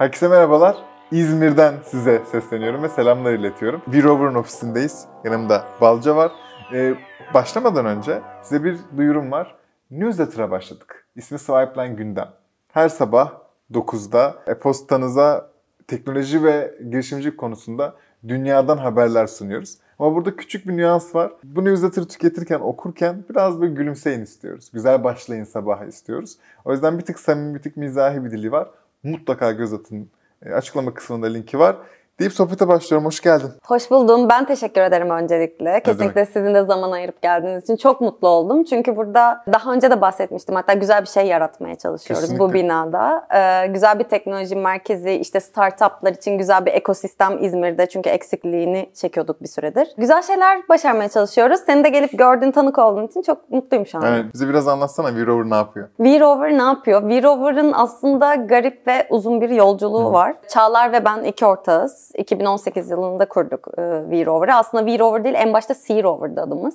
[0.00, 0.76] Herkese merhabalar.
[1.10, 3.82] İzmir'den size sesleniyorum ve selamlar iletiyorum.
[3.86, 5.04] Bir Rover'ın ofisindeyiz.
[5.24, 6.32] Yanımda Balca var.
[6.72, 6.94] Ee,
[7.34, 9.54] başlamadan önce size bir duyurum var.
[9.90, 11.06] Newsletter'a başladık.
[11.16, 12.28] İsmi Swipeline Gündem.
[12.72, 13.32] Her sabah
[13.72, 15.50] 9'da e-postanıza
[15.86, 17.94] teknoloji ve girişimcilik konusunda
[18.28, 19.78] dünyadan haberler sunuyoruz.
[19.98, 21.32] Ama burada küçük bir nüans var.
[21.44, 24.70] Bu newsletter'ı tüketirken, okurken biraz böyle gülümseyin istiyoruz.
[24.72, 26.36] Güzel başlayın sabaha istiyoruz.
[26.64, 28.68] O yüzden bir tık samimi, bir tık mizahi bir dili var.
[29.02, 30.10] Mutlaka göz atın.
[30.42, 31.76] E, Açıklama kısmında linki var.
[32.20, 33.06] Deyip sohbete başlıyorum.
[33.06, 33.50] Hoş geldin.
[33.66, 34.28] Hoş buldum.
[34.28, 35.82] Ben teşekkür ederim öncelikle.
[35.82, 38.64] Kesinlikle sizin de zaman ayırıp geldiğiniz için çok mutlu oldum.
[38.64, 40.54] Çünkü burada daha önce de bahsetmiştim.
[40.54, 42.44] Hatta güzel bir şey yaratmaya çalışıyoruz Kesinlikle.
[42.48, 43.26] bu binada.
[43.34, 47.86] Ee, güzel bir teknoloji merkezi, işte startuplar için güzel bir ekosistem İzmir'de.
[47.86, 49.88] Çünkü eksikliğini çekiyorduk bir süredir.
[49.98, 51.60] Güzel şeyler başarmaya çalışıyoruz.
[51.66, 54.02] Seni de gelip gördüğün, tanık olduğun için çok mutluyum şu an.
[54.02, 55.88] Yani bize biraz anlatsana V-Rover ne yapıyor?
[56.00, 57.08] V-Rover ne yapıyor?
[57.08, 60.34] V-Rover'ın aslında garip ve uzun bir yolculuğu var.
[60.48, 62.09] Çağlar ve ben iki ortağız.
[62.14, 64.54] 2018 yılında kurduk e, V-Rover'ı.
[64.54, 66.74] Aslında V-Rover değil, en başta Sea Rover'dı adımız.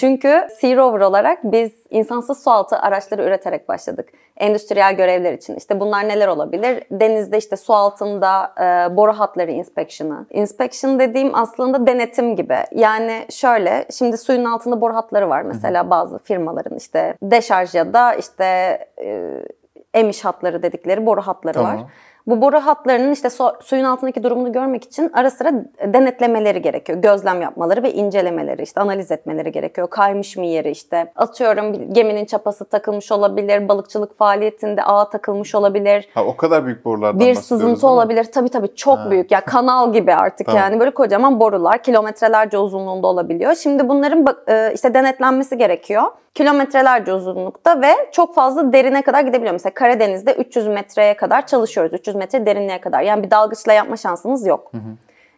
[0.00, 4.08] Çünkü Sea Rover olarak biz insansız sualtı araçları üreterek başladık.
[4.36, 5.56] Endüstriyel görevler için.
[5.56, 6.84] İşte bunlar neler olabilir?
[6.90, 10.26] Denizde işte su altında e, boru hatları inspection'ı.
[10.30, 12.56] Inspection dediğim aslında denetim gibi.
[12.72, 15.42] Yani şöyle, şimdi suyun altında boru hatları var.
[15.42, 18.44] Mesela bazı firmaların işte deşarj ya da işte
[19.00, 19.30] e,
[19.94, 21.76] emiş hatları dedikleri boru hatları Tamam.
[21.76, 21.90] var.
[22.26, 25.50] Bu boru hatlarının işte su- suyun altındaki durumunu görmek için ara sıra
[25.92, 26.98] denetlemeleri gerekiyor.
[26.98, 29.90] Gözlem yapmaları ve incelemeleri, işte analiz etmeleri gerekiyor.
[29.90, 36.08] Kaymış mı yeri işte atıyorum geminin çapası takılmış olabilir, balıkçılık faaliyetinde ağa takılmış olabilir.
[36.14, 38.24] Ha o kadar büyük borulardan Bir sızıntı olabilir.
[38.24, 39.10] Tabii tabii çok Ha.
[39.10, 39.30] büyük.
[39.30, 40.60] Ya kanal gibi artık Tamam.
[40.62, 43.54] yani böyle kocaman borular kilometrelerce uzunluğunda olabiliyor.
[43.54, 46.02] Şimdi bunların e, işte denetlenmesi gerekiyor.
[46.34, 49.52] Kilometrelerce uzunlukta ve çok fazla derine kadar gidebiliyor.
[49.52, 51.92] Mesela Karadeniz'de 300 metreye kadar çalışıyoruz.
[51.92, 53.02] 300 metre derinliğe kadar.
[53.02, 54.72] Yani bir dalgıçla yapma şansınız yok.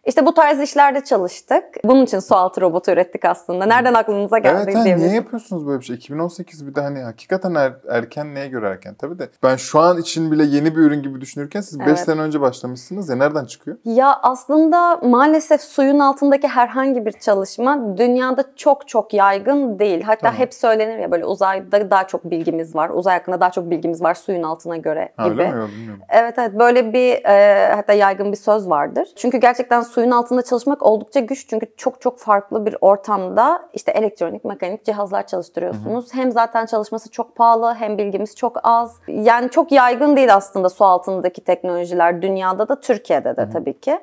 [0.07, 1.63] İşte bu tarz işlerde çalıştık.
[1.85, 3.65] Bunun için sualtı robotu ürettik aslında.
[3.65, 5.95] Nereden aklınıza geldi Evet ha, niye yapıyorsunuz böyle bir şey?
[5.95, 8.93] 2018 bir de hani hakikaten er- erken neye göre erken?
[8.95, 11.99] Tabii de ben şu an için bile yeni bir ürün gibi düşünürken siz 5 Evet.
[11.99, 13.77] sene önce başlamışsınız ya nereden çıkıyor?
[13.85, 20.01] Ya aslında maalesef suyun altındaki herhangi bir çalışma dünyada çok çok yaygın değil.
[20.01, 20.37] Hatta Tamam.
[20.39, 22.89] hep söylenir ya böyle uzayda daha çok bilgimiz var.
[22.93, 25.41] Uzay hakkında daha çok bilgimiz var suyun altına göre Ha, gibi.
[25.41, 25.67] öyle mi?
[25.71, 26.01] Bilmiyorum.
[26.09, 29.07] Evet evet böyle bir e, hatta yaygın bir söz vardır.
[29.15, 31.47] Çünkü gerçekten suyun altında çalışmak oldukça güç.
[31.47, 36.13] Çünkü çok çok farklı bir ortamda işte elektronik, mekanik cihazlar çalıştırıyorsunuz.
[36.13, 38.95] Hem zaten çalışması çok pahalı hem bilgimiz çok az.
[39.07, 43.99] Yani çok yaygın değil aslında su altındaki teknolojiler dünyada da Türkiye'de de tabii ki.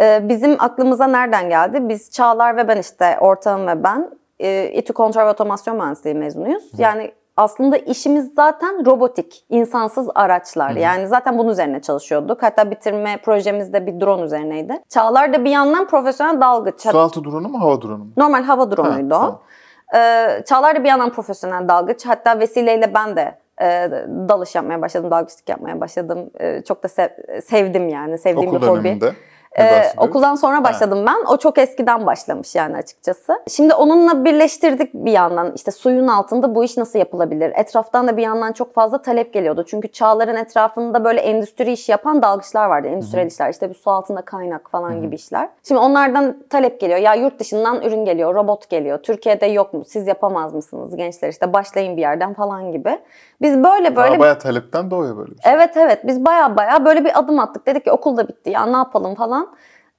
[0.00, 1.88] E, bizim aklımıza nereden geldi?
[1.88, 4.10] Biz Çağlar ve ben işte ortağım ve ben
[4.40, 6.70] e, İTÜ Kontrol ve Otomasyon Mühendisliği mezunuyuz.
[6.78, 10.70] Yani aslında işimiz zaten robotik, insansız araçlar.
[10.70, 12.42] Yani zaten bunun üzerine çalışıyorduk.
[12.42, 14.82] Hatta bitirme projemiz de bir drone üzerineydi.
[14.88, 16.80] Çağlar da bir yandan profesyonel dalgıç.
[16.80, 18.10] Sualtı drone'u mu hava drone'u mu?
[18.16, 19.20] Normal hava drone'uydu Ha, o.
[19.20, 19.40] tamam.
[19.94, 22.06] Ee, Çağlar da bir yandan profesyonel dalgıç.
[22.06, 23.90] Hatta vesileyle ben de e,
[24.28, 26.30] dalış yapmaya başladım, dalgıçlık yapmaya başladım.
[26.40, 28.78] E, çok da sev- sevdim yani, sevdiğim Okul bir hobi.
[28.84, 29.12] döneminde.
[29.58, 31.24] Ee, okuldan sonra başladım ben.
[31.32, 33.42] O çok eskiden başlamış yani açıkçası.
[33.48, 35.52] Şimdi onunla birleştirdik bir yandan.
[35.54, 37.52] İşte suyun altında bu iş nasıl yapılabilir?
[37.56, 39.64] Etraftan da bir yandan çok fazla talep geliyordu.
[39.68, 42.88] Çünkü çağların etrafında böyle endüstri iş yapan dalgıçlar vardı.
[42.88, 43.50] Endüstriyel işler.
[43.50, 45.48] İşte bir su altında kaynak falan gibi işler.
[45.68, 46.98] Şimdi onlardan talep geliyor.
[46.98, 48.98] Ya yurt dışından ürün geliyor, robot geliyor.
[48.98, 49.84] Türkiye'de yok mu?
[49.84, 51.28] Siz yapamaz mısınız gençler?
[51.28, 52.98] İşte başlayın bir yerden falan gibi.
[53.42, 55.52] Biz böyle böyle Aa, bayağı talepten doğuyor böyle bir şey.
[55.52, 57.66] Evet evet biz baya baya böyle bir adım attık.
[57.66, 59.45] Dedik ki okulda bitti ya ne yapalım falan.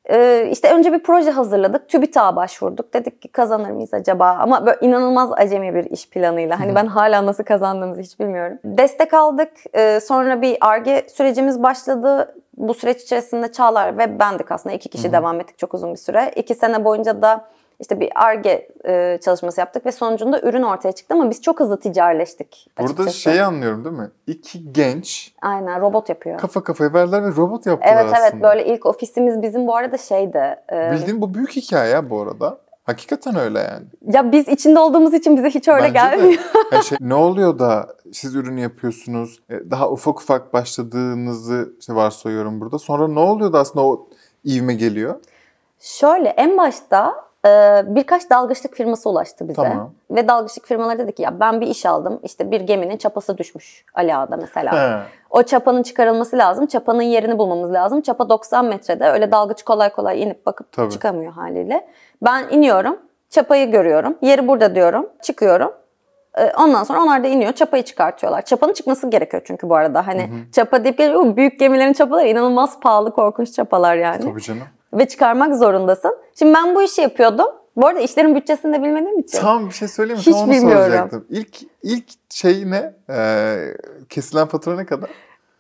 [0.09, 1.90] Ee, işte önce bir proje hazırladık.
[1.90, 2.94] TÜBİTAK'a başvurduk.
[2.94, 4.38] Dedik ki kazanır mıyız acaba?
[4.40, 6.59] Ama böyle inanılmaz acemi bir iş planıyla.
[6.59, 8.58] Hani ben hala nasıl kazandığımızı hiç bilmiyorum.
[8.63, 9.52] Destek aldık.
[9.74, 12.35] Ee, sonra bir ARGE sürecimiz başladı.
[12.58, 14.75] Bu süreç içerisinde Çağlar ve bendik aslında.
[14.75, 16.31] iki kişi devam ettik çok uzun bir süre.
[16.35, 17.46] İki sene boyunca da
[17.80, 21.80] işte bir ARGE e, çalışması yaptık ve sonucunda ürün ortaya çıktı ama biz çok hızlı
[21.80, 23.18] ticarileştik Burada açıkçası.
[23.20, 24.10] şeyi anlıyorum değil mi?
[24.28, 26.38] İki genç Aynen robot yapıyor.
[26.38, 28.20] kafa kafaya verdiler ve robot yaptılar Evet aslında.
[28.28, 30.56] evet böyle ilk ofisimiz bizim bu arada şeydi.
[30.74, 32.58] e, Bildiğin bu büyük hikaye ya bu arada.
[32.84, 33.85] Hakikaten öyle yani.
[34.16, 36.00] ya biz içinde olduğumuz için bize hiç öyle Bence de.
[36.18, 36.41] gelmiyor.
[36.72, 39.40] Ya şey, ne oluyor da siz ürünü yapıyorsunuz?
[39.50, 42.80] e, Daha ufak ufak başladığınızı işte varsayıyorum burada.
[42.80, 44.08] Sonra ne oluyor da aslında o
[44.46, 45.16] ivme geliyor?
[45.80, 49.61] Şöyle en başta e, birkaç dalgıçlık firması ulaştı bize.
[49.61, 49.93] Tamam.
[50.11, 52.19] Ve dalgıçlık firmaları dedi ki ya ben bir iş aldım.
[52.23, 54.73] İşte bir geminin çapası düşmüş Ali Ağa'da mesela.
[54.73, 55.03] He.
[55.29, 56.66] O çapanın çıkarılması lazım.
[56.66, 58.01] Çapanın yerini bulmamız lazım.
[58.01, 59.09] Çapa 90 metrede.
[59.09, 60.91] Öyle dalgıç kolay kolay inip bakıp Tabii.
[60.91, 61.87] çıkamıyor haliyle.
[62.22, 62.97] Ben iniyorum.
[63.29, 64.17] Çapayı görüyorum.
[64.22, 65.09] Yeri burada diyorum.
[65.22, 65.72] Çıkıyorum.
[66.37, 68.41] Ee, Ondan sonra onlar da iniyor, çapayı çıkartıyorlar.
[68.41, 70.07] Çapanın çıkması gerekiyor çünkü bu arada.
[70.07, 74.23] Hani çapa deyip geliyor, "Oo, büyük gemilerin çapaları inanılmaz pahalı, korkunç çapalar yani.
[74.23, 74.63] Tabii canım.
[74.93, 76.17] Ve çıkarmak zorundasın.
[76.39, 77.47] Şimdi ben bu işi yapıyordum.
[77.75, 79.39] Bu arada işlerin bütçesini de bilmediğim için.
[79.39, 80.25] Tam bir şey söyleyeyim mi?
[80.25, 80.84] Hiç Tam onu bilmiyorum.
[80.84, 81.25] soracaktım.
[81.29, 82.93] İlk, ilk şey ne?
[83.09, 83.57] Ee,
[84.09, 85.09] kesilen fatura ne kadar?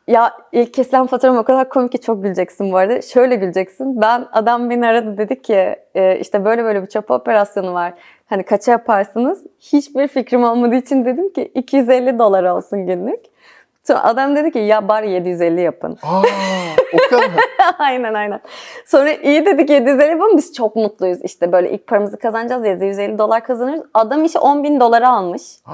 [0.07, 3.01] Ya ilk kesilen faturam o kadar komik ki çok güleceksin bu arada.
[3.01, 4.01] Şöyle güleceksin.
[4.01, 7.93] Ben adam beni aradı dedi ki e, işte böyle böyle bir çapa operasyonu var.
[8.25, 9.43] Hani kaça yaparsınız?
[9.59, 13.19] Hiçbir fikrim olmadığı için dedim ki 250 dolar olsun günlük.
[13.87, 15.97] Sonra adam dedi ki ya bari 750 yapın.
[16.03, 16.21] Aa,
[16.93, 17.29] o kadar.
[17.79, 18.39] aynen aynen.
[18.85, 21.23] Sonra iyi dedik 750 yapalım biz çok mutluyuz.
[21.23, 23.83] İşte böyle ilk paramızı kazanacağız 750 dolar kazanırız.
[23.93, 25.41] Adam işi 10 bin dolara almış.
[25.65, 25.71] Aa,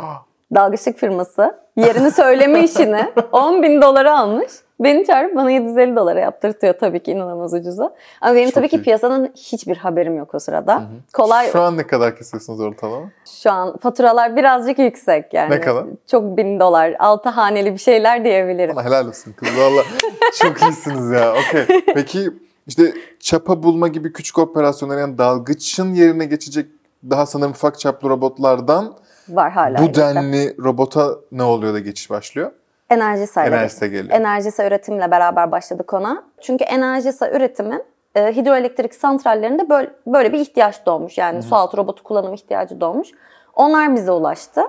[0.56, 4.52] dalgıçlık firması yerini söyleme işini 10 bin dolara almış.
[4.80, 7.94] Beni çağırıp bana 750 dolara yaptırtıyor tabii ki inanılmaz ucuza.
[8.22, 8.82] Ama benim Çok tabii ki iyi.
[8.84, 10.84] piyasadan hiçbir haberim yok o sırada.
[11.14, 13.06] Kolay Şu an ne kadar kesiyorsunuz ortalama?
[13.42, 15.50] şu an faturalar birazcık yüksek yani.
[15.52, 15.86] Ne kadar?
[16.12, 18.78] Çok bin dolar, altı haneli bir şeyler diyebilirim.
[18.78, 19.84] Ama helal olsun kız valla.
[20.42, 21.34] Çok iyisiniz ya.
[21.34, 21.66] Okey.
[21.94, 22.30] Peki
[22.68, 26.66] işte çapa bulma gibi küçük operasyonlar yani dalgıçın yerine geçecek
[27.10, 28.94] daha sanırım ufak çaplı robotlardan
[29.30, 29.78] Var hala.
[29.84, 32.52] bu denli robota ne oluyor da geçiş başlıyor?
[32.90, 33.60] Enerji sayıları.
[33.60, 34.20] Enerjise geliyor.
[34.20, 36.24] Enerjisa üretimle beraber başladık ona.
[36.42, 37.84] Çünkü enerjisa üretimin
[38.16, 41.18] e, hidroelektrik santrallerinde böyle, böyle bir ihtiyaç doğmuş.
[41.18, 43.08] Yani su altı robotu kullanım ihtiyacı doğmuş.
[43.56, 44.62] Onlar bize ulaştı.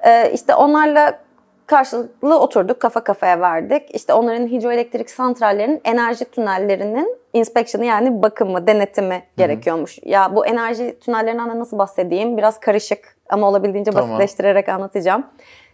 [0.00, 1.18] E, işte onlarla
[1.66, 3.94] karşılıklı oturduk, kafa kafaya verdik.
[3.94, 9.98] İşte onların hidroelektrik santrallerinin enerji tünellerinin inspection'ı yani bakımı, denetimi gerekiyormuş.
[10.02, 12.36] Ya bu enerji tünellerinden de nasıl bahsedeyim?
[12.36, 14.10] Biraz karışık ama olabildiğince Tamam.
[14.10, 15.26] basitleştirerek anlatacağım.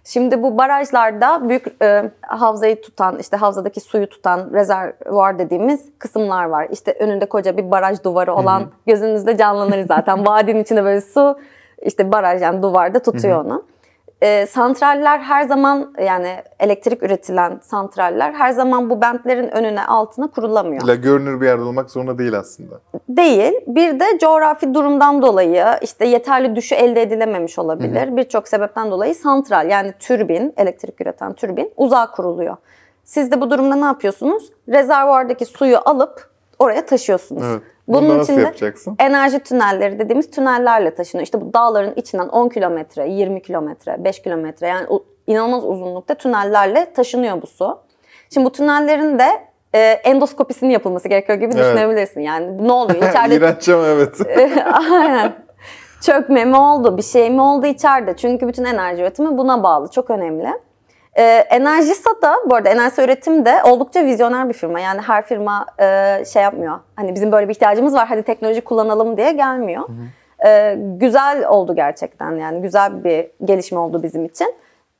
[0.04, 6.68] Şimdi bu barajlarda büyük e, havzayı tutan, işte havzadaki suyu tutan rezervuar dediğimiz kısımlar var.
[6.70, 10.26] İşte önünde koca bir baraj duvarı olan, gözünüzde canlanır zaten.
[10.26, 11.38] Vadinin içinde böyle su,
[11.82, 13.64] işte baraj yani duvarda tutuyor onu.
[14.22, 20.82] E, santraller her zaman yani elektrik üretilen santraller her zaman bu bentlerin önüne altına kurulamıyor.
[20.82, 22.80] İlla görünür bir yerde olmak zorunda değil aslında.
[23.08, 23.52] Değil.
[23.66, 28.16] Bir de coğrafi durumdan dolayı işte yeterli düşü elde edilememiş olabilir.
[28.16, 32.56] Birçok sebepten dolayı santral yani türbin, elektrik üreten türbin uzağa kuruluyor.
[33.04, 34.52] Siz de bu durumda ne yapıyorsunuz?
[34.68, 37.42] Rezervuardaki suyu alıp oraya taşıyorsunuz.
[37.44, 37.62] Evet.
[37.88, 38.96] Bunu nasıl yapacaksın?
[38.98, 41.24] enerji tünelleri dediğimiz tünellerle taşınıyor.
[41.24, 44.86] İşte bu dağların içinden 10 kilometre, 20 kilometre, 5 kilometre yani
[45.26, 47.78] inanılmaz uzunlukta tünellerle taşınıyor bu su.
[48.34, 49.28] Şimdi bu tünellerin de
[49.74, 51.64] e, endoskopisinin yapılması gerekiyor gibi Evet.
[51.64, 52.20] düşünebilirsin.
[52.20, 53.02] Yani ne oluyor?
[53.10, 54.20] İçeride İğrenç ama evet.
[54.90, 55.32] Aynen.
[56.00, 58.16] Çökme mi oldu, bir şey mi oldu içeride?
[58.16, 59.90] Çünkü bütün enerji üretimi buna bağlı.
[59.90, 60.48] Çok önemli.
[61.18, 64.80] Ee, Enerjisa da bu arada Enerjisa Üretim de oldukça vizyoner bir firma.
[64.80, 66.78] Yani her firma e, şey yapmıyor.
[66.96, 69.84] Hani bizim böyle bir ihtiyacımız var hadi teknoloji kullanalım diye gelmiyor.
[70.46, 74.54] Ee, güzel oldu gerçekten yani güzel bir gelişme oldu bizim için.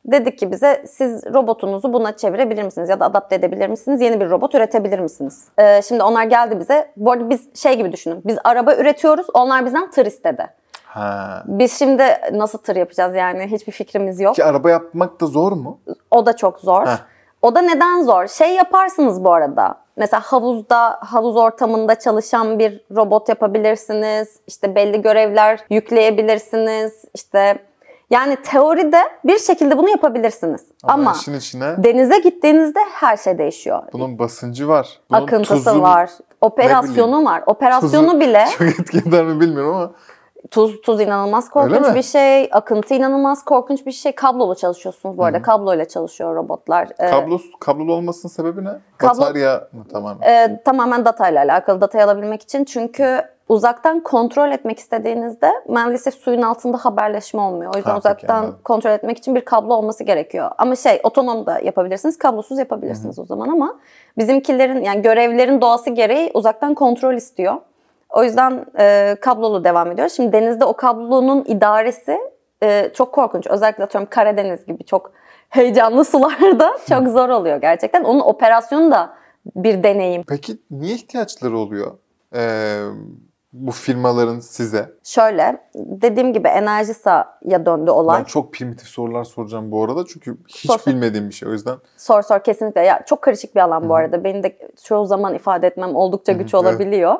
[0.05, 4.01] Dedik ki bize siz robotunuzu buna çevirebilir misiniz ya da adapte edebilir misiniz?
[4.01, 5.49] Yeni bir robot üretebilir misiniz?
[5.59, 6.91] Ee, şimdi onlar geldi bize.
[6.97, 8.23] Bu arada biz şey gibi düşünün.
[8.25, 9.27] Biz araba üretiyoruz.
[9.35, 10.47] Onlar bizden tır istedi.
[10.89, 11.43] Ha.
[11.47, 12.03] Biz şimdi
[12.33, 14.35] nasıl tır yapacağız yani hiçbir fikrimiz yok.
[14.35, 15.79] Ki araba yapmak da zor mu?
[16.11, 16.87] O da çok zor.
[16.87, 16.99] Heh.
[17.43, 18.27] O da neden zor?
[18.27, 19.75] Şey yaparsınız bu arada.
[19.97, 24.29] Mesela havuzda, havuz ortamında çalışan bir robot yapabilirsiniz.
[24.47, 27.05] İşte belli görevler yükleyebilirsiniz.
[27.15, 27.59] İşte
[28.11, 30.65] yani teoride bir şekilde bunu yapabilirsiniz.
[30.85, 33.83] Ama, işin içine denize gittiğinizde her şey değişiyor.
[33.93, 34.89] bunun basıncı var.
[35.11, 36.11] Bunun Akıntısı tuzu- var.
[36.41, 37.43] Operasyonu var.
[37.47, 39.91] Operasyonu tuzu- bile Çok etki eder mi bilmiyorum ama
[40.51, 42.49] Tuz tuz inanılmaz korkunç bir şey.
[42.53, 44.13] Akıntı inanılmaz korkunç bir şey.
[44.13, 45.43] Kablolu çalışıyorsunuz bu arada.
[45.43, 46.89] Kabloyla çalışıyor robotlar.
[46.99, 48.69] Ee, kablo, kablolu olmasının sebebi ne?
[48.99, 50.29] Kablo- Batarya mı tamamen?
[50.29, 51.81] e, tamamen datayla alakalı.
[51.81, 52.65] Datayı alabilmek için.
[52.65, 57.75] Çünkü uzaktan kontrol etmek istediğinizde maalesef suyun altında haberleşme olmuyor.
[57.75, 58.59] O yüzden Ha, uzaktan anladım.
[58.65, 60.51] kontrol etmek için bir kablo olması gerekiyor.
[60.59, 62.19] Ama şey otonom da yapabilirsiniz.
[62.19, 63.79] Kablosuz yapabilirsiniz o zaman ama
[64.19, 67.55] bizimkilerin yani görevlerin doğası gereği uzaktan kontrol istiyor.
[68.11, 70.13] O yüzden e, kablolu devam ediyoruz.
[70.13, 72.19] Şimdi denizde o kablonun idaresi
[72.63, 73.47] e, çok korkunç.
[73.47, 75.13] Özellikle atıyorum Karadeniz gibi çok
[75.49, 78.05] heyecanlı sularda çok zor oluyor gerçekten.
[78.05, 79.15] Onun operasyonu da
[79.57, 80.23] bir deneyim.
[80.29, 81.99] Peki niye ihtiyaçları oluyor?
[82.35, 82.79] Ee,
[83.53, 84.93] bu firmaların size.
[85.05, 88.19] Şöyle dediğim gibi Enerjisa'ya döndü olay.
[88.19, 91.77] Ben çok primitif sorular soracağım bu arada çünkü hiç Sor, bilmediğim bir şey o yüzden.
[91.97, 92.85] Sor sor kesinlikle.
[92.85, 94.25] Ya çok karışık bir alan bu arada.
[94.25, 96.55] Benim de çoğu zaman ifade etmem oldukça güç evet.
[96.55, 97.15] olabiliyor.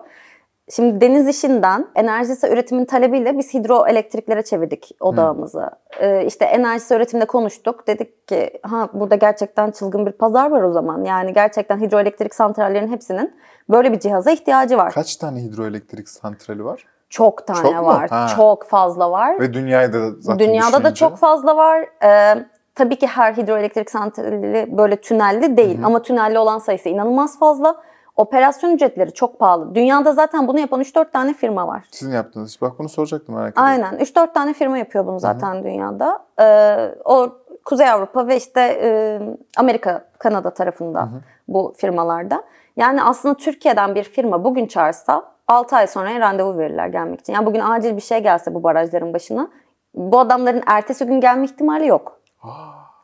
[0.71, 5.71] Şimdi deniz işinden enerjisi üretimin talebiyle biz hidroelektriklere çevirdik odağımızı.
[6.01, 7.87] Ee, işte enerjisi üretimde konuştuk.
[7.87, 11.05] Dedik ki ha burada gerçekten çılgın bir pazar var o zaman.
[11.05, 13.35] Yani gerçekten hidroelektrik santrallerin hepsinin
[13.71, 14.93] böyle bir cihaza ihtiyacı var.
[14.93, 16.85] Kaç tane hidroelektrik santrali var?
[17.11, 18.11] Çok tane Çok var.
[18.11, 18.27] Ha.
[18.37, 19.41] Çok fazla var.
[19.41, 21.89] Ve dünyada da zaten Dünyada da düşününce- çok fazla var.
[22.05, 22.45] Ee,
[22.75, 27.77] tabii ki her hidroelektrik santrali böyle tünelli değil ama tünelli olan sayısı inanılmaz fazla.
[28.19, 29.75] Operasyon ücretleri çok pahalı.
[29.75, 31.85] Dünyada zaten bunu yapan 3-4 tane firma var.
[31.91, 32.63] Sizin yaptığınız iş.
[32.63, 33.71] Bak bunu soracaktım merak ediyorum.
[33.71, 33.95] Aynen.
[33.95, 36.25] 3-4 tane firma yapıyor bunu zaten dünyada.
[36.41, 37.29] Ee, o
[37.65, 39.21] Kuzey Avrupa ve işte e,
[39.57, 41.09] Amerika, Kanada tarafında
[41.49, 42.43] bu firmalarda.
[42.77, 47.33] Yani aslında Türkiye'den bir firma bugün çağırsa 6 ay sonra randevu verirler gelmek için.
[47.33, 49.49] Yani bugün acil bir şey gelse bu barajların başına
[49.95, 52.21] bu adamların ertesi gün gelme ihtimali yok.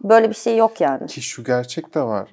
[0.04, 1.06] Böyle bir şey yok yani.
[1.06, 2.28] Ki şu gerçek de var.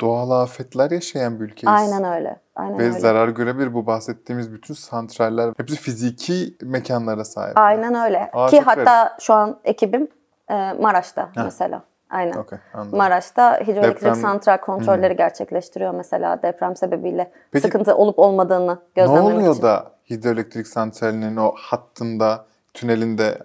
[0.00, 1.80] Doğal afetler yaşayan bir ülkeyiz.
[1.80, 2.36] Aynen öyle.
[2.56, 2.98] Aynen Ve öyle.
[3.00, 5.52] zarar görebilir bu bahsettiğimiz bütün santraller.
[5.56, 7.58] Hepsi fiziki mekanlara sahip.
[7.58, 8.30] Aynen öyle.
[8.32, 10.08] Aa, Ki hatta şu an ekibim
[10.50, 11.82] e, Maraş'ta mesela.
[12.10, 12.44] Aynen.
[12.74, 12.98] Anladım.
[12.98, 14.20] Maraş'ta hidroelektrik Deprem- Hmm.
[14.22, 19.62] santral kontrolleri gerçekleştiriyor mesela deprem sebebiyle Peki- sıkıntı olup olmadığını Ne gözlemlemek oluyor için.
[19.62, 23.38] da hidroelektrik santralinin o hattında, tünelinde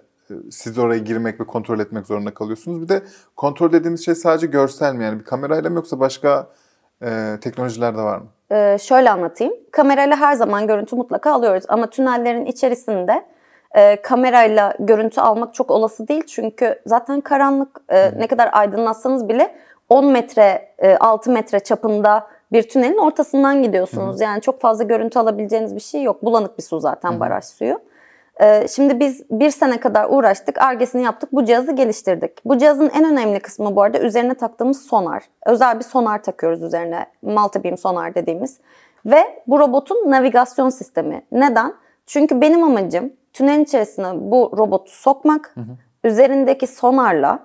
[0.50, 2.82] siz oraya girmek ve kontrol etmek zorunda kalıyorsunuz.
[2.82, 3.02] Bir de
[3.36, 5.04] kontrol dediğimiz şey sadece görsel mi?
[5.04, 6.46] Yani bir kamerayla mı yoksa başka
[7.02, 8.26] e, teknolojiler de var mı?
[8.52, 9.54] Ee, şöyle anlatayım.
[9.72, 13.24] Kamerayla her zaman görüntü mutlaka alıyoruz ama tünellerin içerisinde
[13.74, 16.26] e, kamerayla görüntü almak çok olası değil.
[16.26, 19.54] Çünkü zaten karanlık e, ne kadar aydınlatsanız bile
[19.88, 24.20] 10 metre, e, 6 metre çapında bir tünelin ortasından gidiyorsunuz.
[24.20, 26.24] Yani çok fazla görüntü alabileceğiniz bir şey yok.
[26.24, 27.80] Bulanık bir su zaten baraj suyu.
[28.40, 32.44] Ee, Şimdi biz bir sene kadar uğraştık, argesini yaptık, bu cihazı geliştirdik.
[32.44, 35.22] Bu cihazın en önemli kısmı bu arada üzerine taktığımız sonar.
[35.46, 38.58] Özel bir sonar takıyoruz üzerine, multi-beam sonar dediğimiz.
[39.06, 41.22] Ve bu robotun navigasyon sistemi.
[41.32, 41.74] Neden?
[42.06, 45.54] Çünkü benim amacım tünelin içerisine bu robotu sokmak,
[46.04, 47.38] üzerindeki sonarla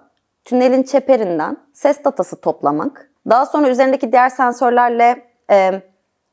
[0.46, 5.82] tünelin çeperinden ses datası toplamak, daha sonra üzerindeki diğer sensörlerle e,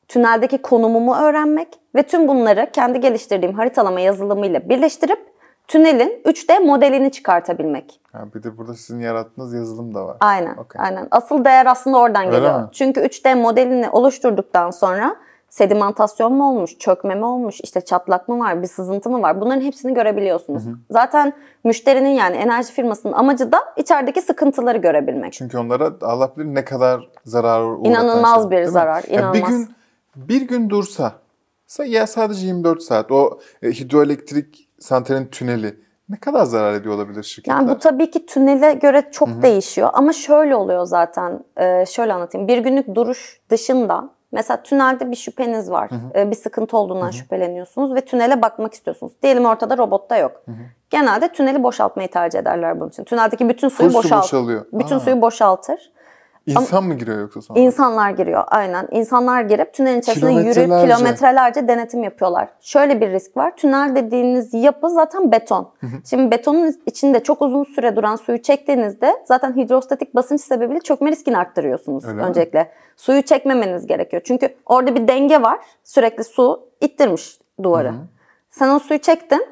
[0.07, 5.33] tüneldeki konumumu öğrenmek ve tüm bunları kendi geliştirdiğim haritalama yazılımıyla birleştirip
[5.67, 8.01] tünelin 3D modelini çıkartabilmek.
[8.11, 10.17] Ha, bir de burada sizin yarattığınız yazılım da var.
[10.19, 10.81] Aynen, Okey.
[10.81, 11.07] aynen.
[11.11, 12.61] Asıl değer aslında oradan Öyle geliyor.
[12.61, 12.67] mi?
[12.71, 15.15] Çünkü 3D modelini oluşturduktan sonra
[15.49, 19.61] sedimentasyon mu olmuş, çökme mi olmuş, işte çatlak mı var, bir sızıntı mı var bunların
[19.61, 20.63] hepsini görebiliyorsunuz.
[20.91, 21.33] Zaten
[21.63, 25.33] müşterinin yani enerji firmasının amacı da içerideki sıkıntıları görebilmek.
[25.33, 29.49] Çünkü onlara Allah bilir ne kadar zarar uğratan İnanılmaz şey, bir zarar, Ya bir inanılmaz.
[29.49, 29.69] gün
[30.15, 31.13] bir gün dursa
[31.67, 37.23] sa- ya sadece 24 saat o e, hidroelektrik santralin tüneli ne kadar zarar ediyor olabilir
[37.23, 37.55] şirketler?
[37.55, 41.43] Yani bu tabii ki tünele göre çok değişiyor ama şöyle oluyor zaten.
[41.57, 42.47] Ee, şöyle anlatayım.
[42.47, 45.89] Bir günlük duruş dışında mesela tünelde bir şüpheniz var.
[46.15, 49.13] Ee, bir sıkıntı olduğundan şüpheleniyorsunuz ve tünele bakmak istiyorsunuz.
[49.23, 50.43] Diyelim ortada robotta yok.
[50.89, 53.03] Genelde tüneli boşaltmayı tercih ederler bunun için.
[53.03, 54.23] Tüneldeki bütün suyu Full su boşalt.
[54.23, 54.65] boşalıyor.
[54.73, 54.99] Bütün Aa.
[54.99, 55.91] suyu boşaltır.
[56.47, 57.59] İnsan mı giriyor yoksa sonra?
[57.59, 58.87] İnsanlar giriyor aynen.
[58.91, 61.67] İnsanlar girip tünelin içerisinde yürüyüp Kilometrelerce.
[61.67, 62.49] denetim yapıyorlar.
[62.59, 63.55] Şöyle bir risk var.
[63.55, 65.71] Tünel dediğiniz yapı zaten beton.
[66.09, 71.37] Şimdi betonun içinde çok uzun süre duran suyu çektiğinizde zaten hidrostatik basınç sebebiyle çökme riskini
[71.37, 72.21] arttırıyorsunuz Öyle mi?
[72.23, 72.71] öncelikle.
[72.97, 74.21] Suyu çekmemeniz gerekiyor.
[74.25, 75.59] Çünkü orada bir denge var.
[75.83, 77.93] Sürekli su ittirmiş duvarı.
[78.49, 79.45] Sen o suyu çektin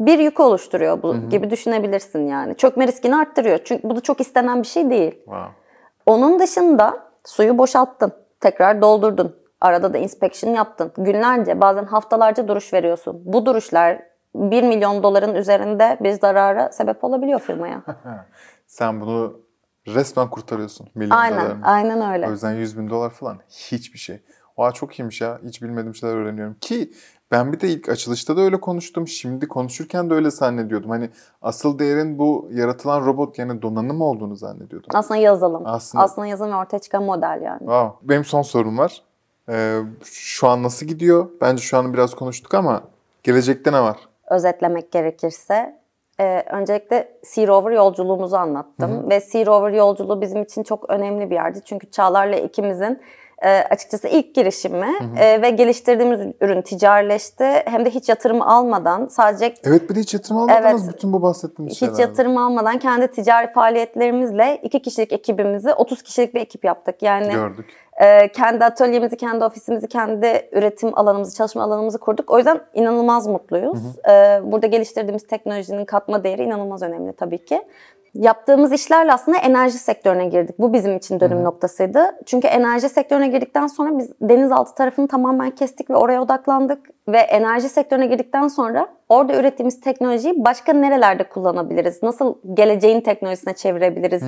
[0.00, 2.56] bir yük oluşturuyor bu gibi düşünebilirsin yani.
[2.56, 3.58] Çökme riskini arttırıyor.
[3.64, 5.12] Çünkü bu da çok istenen bir şey değil.
[5.24, 5.61] Wow.
[6.06, 8.12] Onun dışında suyu boşalttın.
[8.40, 9.36] Tekrar doldurdun.
[9.60, 10.92] Arada da inspection yaptın.
[10.98, 13.22] Günlerce bazen haftalarca duruş veriyorsun.
[13.24, 14.02] Bu duruşlar
[14.34, 17.82] 1 milyon doların üzerinde bir zarara sebep olabiliyor firmaya.
[18.66, 19.40] Sen bunu
[19.86, 21.66] resmen kurtarıyorsun milyon aynen, dolarını.
[21.66, 22.28] aynen öyle.
[22.28, 24.20] O yüzden 100 bin dolar falan hiçbir şey.
[24.56, 25.38] Oha çok iyiymiş ya.
[25.44, 26.56] Hiç bilmediğim şeyler öğreniyorum.
[26.60, 26.92] Ki
[27.32, 29.08] ben bir de ilk açılışta da öyle konuştum.
[29.08, 30.90] Şimdi konuşurken de öyle zannediyordum.
[30.90, 31.10] Hani
[31.42, 34.88] asıl değerin bu yaratılan robot yani donanım olduğunu zannediyordum.
[34.94, 35.62] Aslında yazılım.
[35.66, 37.58] Aslında- Aslında, yazılım ve ortaya çıkan model yani.
[37.58, 38.08] Wow.
[38.08, 39.02] Benim son sorum var.
[39.48, 41.28] Ee, şu an nasıl gidiyor?
[41.40, 42.82] Bence şu an biraz konuştuk ama
[43.22, 43.96] gelecekte ne var?
[44.30, 45.80] özetlemek gerekirse
[46.20, 49.10] e, öncelikle Sea Rover yolculuğumuzu anlattım.
[49.10, 51.60] Ve Sea Rover yolculuğu bizim için çok önemli bir yerdi.
[51.64, 53.00] Çünkü Çağlar'la ikimizin
[53.44, 57.44] e, açıkçası ilk girişimi e, ve geliştirdiğimiz ürün ticarileşti.
[57.44, 60.94] Hem de hiç yatırım almadan sadece Evet bir de hiç yatırım almadınız Evet.
[60.94, 62.00] bütün bu bahsettiğimiz hiç şeylerden.
[62.02, 67.02] yatırım almadan kendi ticari faaliyetlerimizle iki kişilik ekibimizi 30 kişilik bir ekip yaptık.
[67.02, 67.66] Yani Gördük.
[68.02, 72.30] ee, kendi atölyemizi, kendi ofisimizi, kendi üretim alanımızı, çalışma alanımızı kurduk.
[72.30, 73.78] O yüzden inanılmaz mutluyuz.
[74.08, 77.62] Ee, burada geliştirdiğimiz teknolojinin katma değeri inanılmaz önemli tabii ki.
[78.14, 80.58] Yaptığımız işlerle aslında enerji sektörüne girdik.
[80.58, 82.18] Bu bizim için dönüm noktasıydı.
[82.26, 86.90] Çünkü enerji sektörüne girdikten sonra biz denizaltı tarafını tamamen kestik ve oraya odaklandık.
[87.08, 92.02] Ve enerji sektörüne girdikten sonra orada ürettiğimiz teknolojiyi başka nerelerde kullanabiliriz?
[92.02, 94.22] Nasıl geleceğin teknolojisine çevirebiliriz?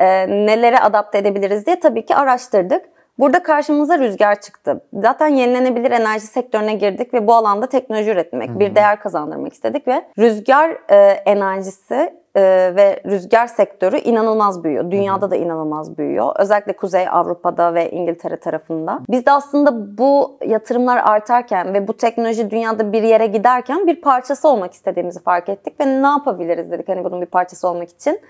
[0.00, 2.84] e, nelere adapte edebiliriz diye tabii ki araştırdık.
[3.18, 4.84] Burada karşımıza rüzgar çıktı.
[4.92, 10.02] Zaten yenilenebilir enerji sektörüne girdik ve bu alanda teknoloji üretmek, bir değer kazandırmak istedik ve
[10.18, 12.42] rüzgar e, enerjisi e,
[12.76, 14.90] ve rüzgar sektörü inanılmaz büyüyor.
[14.90, 16.32] Dünyada da inanılmaz büyüyor.
[16.38, 19.00] Özellikle Kuzey Avrupa'da ve İngiltere tarafında.
[19.08, 24.48] Biz de aslında bu yatırımlar artarken ve bu teknoloji dünyada bir yere giderken bir parçası
[24.48, 28.20] olmak istediğimizi fark ettik ve ne yapabiliriz dedik hani bunun bir parçası olmak için.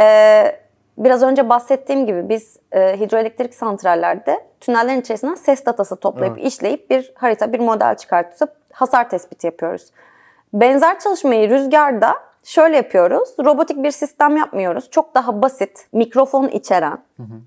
[0.00, 0.56] Ee,
[0.98, 7.12] biraz önce bahsettiğim gibi biz e, hidroelektrik santrallerde tünellerin içerisinden ses datası toplayıp işleyip bir
[7.14, 9.90] harita, bir model çıkartıp hasar tespiti yapıyoruz.
[10.52, 13.28] Benzer çalışmayı rüzgarda şöyle yapıyoruz.
[13.44, 14.90] Robotik bir sistem yapmıyoruz.
[14.90, 16.98] Çok daha basit, mikrofon içeren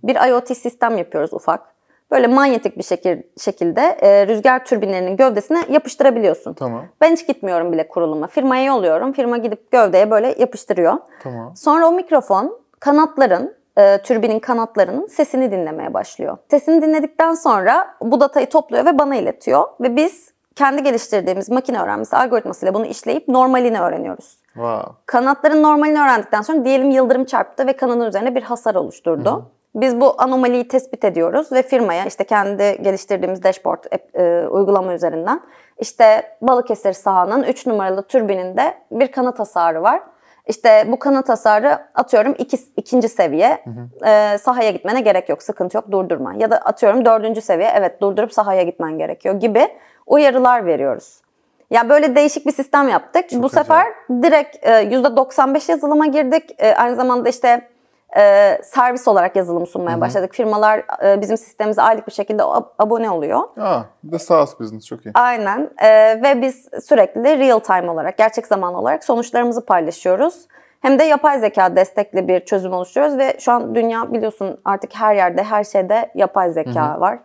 [0.04, 1.76] bir IoT sistem yapıyoruz ufak.
[2.12, 6.54] Böyle manyetik bir şekil, şekilde e, rüzgar türbinlerinin gövdesine yapıştırabiliyorsun.
[6.54, 6.86] Tamam.
[7.02, 8.28] Ben hiç gitmiyorum bile kuruluma.
[8.28, 9.14] Firmaya yolluyorum.
[9.14, 10.94] Firma gidip gövdeye böyle yapıştırıyor.
[11.24, 11.54] Tamam.
[11.56, 16.38] Sonra o mikrofon kanatların, e, türbinin kanatlarının sesini dinlemeye başlıyor.
[16.52, 19.64] Sesini dinledikten sonra bu datayı topluyor ve bana iletiyor.
[19.82, 24.38] Ve biz kendi geliştirdiğimiz makine öğrenmesi algoritmasıyla bunu işleyip normalini öğreniyoruz.
[24.56, 24.94] Wow.
[25.06, 29.52] Kanatların normalini öğrendikten sonra diyelim yıldırım çarptı ve kanadın üzerine bir hasar oluşturdu.
[29.76, 35.42] Biz bu anomaliyi tespit ediyoruz ve firmaya işte kendi geliştirdiğimiz dashboard app, e, uygulama üzerinden
[35.80, 40.02] işte Balıkesir sahanın 3 numaralı türbininde bir kanat hasarı var.
[40.48, 43.64] İşte bu kanat hasarı atıyorum iki, ikinci seviye
[44.06, 46.34] e, sahaya gitmene gerek yok sıkıntı yok durdurma.
[46.34, 49.68] Ya da atıyorum dördüncü seviye evet durdurup sahaya gitmen gerekiyor gibi
[50.06, 51.25] uyarılar veriyoruz.
[51.72, 53.26] Ya böyle değişik bir sistem yaptık.
[53.34, 53.86] Bu sefer
[54.24, 56.56] direkt e, %95 yazılıma girdik.
[56.58, 57.70] E, aynı zamanda işte
[58.18, 60.34] e, servis olarak yazılım sunmaya başladık.
[60.34, 63.40] Firmalar e, bizim sistemimize aylık bir şekilde ab- abone oluyor.
[63.60, 65.12] Aa, bir de SaaS business çok iyi.
[65.14, 70.36] Aynen E, ve biz sürekli real time olarak, gerçek zaman olarak sonuçlarımızı paylaşıyoruz.
[70.82, 75.16] Hem de yapay zeka destekli bir çözüm oluşturuyoruz ve şu an dünya biliyorsun artık her
[75.16, 77.20] yerde, her şeyde yapay zeka var.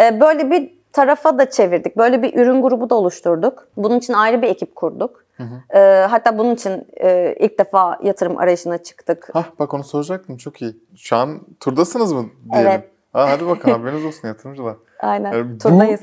[0.00, 1.96] E, böyle bir tarafa da çevirdik.
[1.96, 3.68] Böyle bir ürün grubu da oluşturduk.
[3.76, 5.24] Bunun için ayrı bir ekip kurduk.
[5.74, 5.78] E,
[6.10, 9.28] hatta bunun için e, ilk defa yatırım arayışına çıktık.
[9.32, 10.76] Hah bak onu soracaktım çok iyi.
[10.96, 12.70] Şu an turdasınız mı diyelim?
[12.70, 12.84] Evet.
[13.12, 14.76] Ha, hadi bakalım haberiniz olsun yatırımcılar.
[15.00, 16.00] Aynen, Yani bu- turdayız.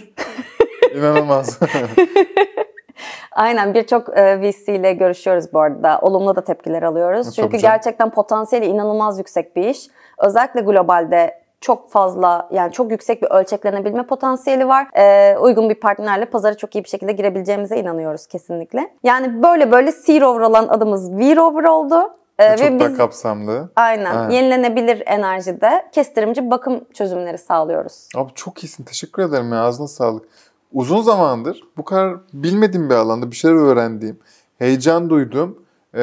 [0.96, 1.60] İnanılmaz.
[3.32, 6.00] Aynen birçok e, VC ile görüşüyoruz bu arada.
[6.02, 7.26] Olumlu da tepkiler alıyoruz.
[7.26, 7.74] Tabii Çünkü canım.
[7.76, 9.88] gerçekten potansiyeli inanılmaz yüksek bir iş.
[10.18, 14.88] Özellikle globalde çok fazla yani çok yüksek bir ölçeklenebilme potansiyeli var.
[14.98, 18.94] E, uygun bir partnerle pazara çok iyi bir şekilde girebileceğimize inanıyoruz kesinlikle.
[19.04, 22.10] Yani böyle böyle C-Rover olan adımız V-Rover oldu.
[22.40, 23.70] E, çok daha kapsamlı.
[23.76, 24.30] aynen Aynen.
[24.30, 28.08] yenilenebilir enerjide kestirimci bakım çözümleri sağlıyoruz.
[28.16, 28.84] Abi çok iyisin.
[28.84, 29.62] Teşekkür ederim ya.
[29.62, 30.26] Ağzına sağlık.
[30.74, 34.20] Uzun zamandır bu kadar bilmediğim bir alanda bir şeyler öğrendiğim,
[34.60, 35.64] heyecan duyduğum
[35.96, 36.02] eee,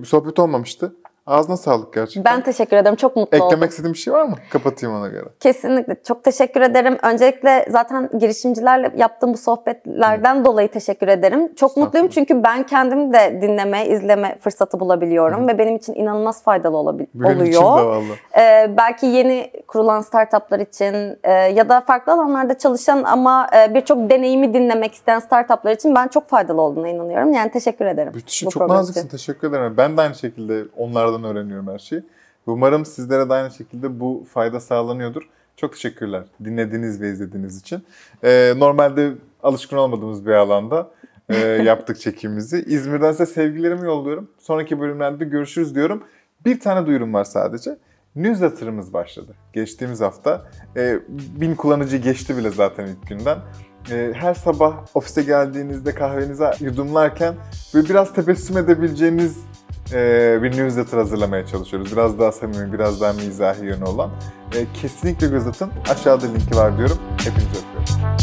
[0.00, 0.94] bir sohbet olmamıştı.
[1.28, 2.24] Ağzına sağlık gerçekten.
[2.36, 2.96] Ben teşekkür ederim.
[2.96, 3.46] Çok mutlu oldum.
[3.46, 4.34] Eklemek istediğim bir şey var mı?
[4.50, 5.24] Kapatayım ona göre.
[5.40, 5.96] Kesinlikle.
[6.04, 6.98] Çok teşekkür ederim.
[7.02, 11.54] Öncelikle zaten girişimcilerle yaptığım bu sohbetlerden dolayı teşekkür ederim.
[11.54, 16.76] Çok mutluyum çünkü ben kendim de dinleme, izleme fırsatı bulabiliyorum ve benim için inanılmaz faydalı
[16.76, 18.02] olabil- Benim için de oluyor.
[18.38, 24.10] Ee, belki yeni kurulan startuplar için e, ya da farklı alanlarda çalışan ama e, birçok
[24.10, 27.32] deneyimi dinlemek isteyen startuplar için ben çok faydalı olduğuna inanıyorum.
[27.32, 28.12] Yani teşekkür ederim.
[28.14, 29.08] Müthiş, bu çok naziksin.
[29.08, 29.74] Teşekkür ederim.
[29.76, 32.02] Ben de aynı şekilde onlardan öğreniyorum her şeyi.
[32.46, 35.28] Umarım sizlere de aynı şekilde bu fayda sağlanıyordur.
[35.56, 37.84] Çok teşekkürler dinlediğiniz ve izlediğiniz için.
[38.24, 40.90] Ee, normalde alışkın olmadığımız bir alanda
[41.28, 42.64] e, yaptık çekimimizi.
[42.66, 44.30] İzmir'den size sevgilerimi yolluyorum.
[44.38, 46.02] Sonraki bölümlerde görüşürüz diyorum.
[46.44, 47.76] Bir tane duyurum var sadece.
[48.16, 49.34] Newsletter'ımız başladı.
[49.52, 50.46] Geçtiğimiz hafta.
[50.76, 53.38] E, bin kullanıcı geçti bile zaten ilk günden.
[53.90, 57.34] E, her sabah ofise geldiğinizde kahvenizi yudumlarken
[57.74, 59.38] böyle biraz tebessüm edebileceğiniz
[59.92, 61.92] e, bir newsletter hazırlamaya çalışıyoruz.
[61.92, 64.10] Biraz daha samimi, biraz daha mizahi yönü olan.
[64.54, 65.70] E, kesinlikle göz atın.
[65.90, 66.98] Aşağıda linki var diyorum.
[67.18, 68.18] Hepinizi öpüyorum.